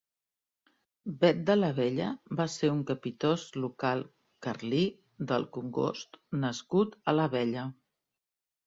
[1.23, 2.07] Bet de l'Abella
[2.41, 4.03] va ser un capitost local
[4.49, 4.83] carlí
[5.35, 7.71] del Congost nascut a l'Abella.